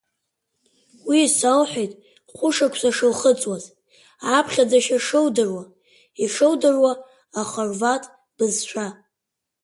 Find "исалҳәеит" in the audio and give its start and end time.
1.25-1.91